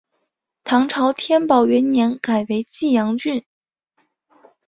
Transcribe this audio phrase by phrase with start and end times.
[0.63, 3.45] 唐朝天宝元年改为济阳郡。